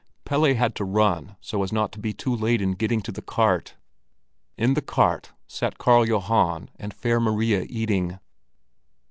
Pelle 0.25 0.55
had 0.55 0.73
to 0.77 0.83
run 0.83 1.35
so 1.41 1.61
as 1.61 1.71
not 1.71 1.91
to 1.91 1.99
be 1.99 2.11
too 2.11 2.35
late 2.35 2.59
in 2.59 2.71
getting 2.73 3.03
to 3.03 3.11
the 3.11 3.21
cart. 3.21 3.75
In 4.57 4.73
the 4.73 4.81
cart 4.81 5.31
sat 5.45 5.77
Karl 5.77 6.07
Johan 6.07 6.71
and 6.77 6.91
Fair 6.91 7.19
Maria 7.19 7.67
eating. 7.69 8.17